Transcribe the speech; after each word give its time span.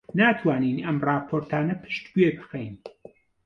ناتوانین 0.19 0.77
ئەم 0.85 0.97
ڕاپۆرتانە 1.07 1.75
پشتگوێ 1.83 2.29
بخەین. 2.37 2.75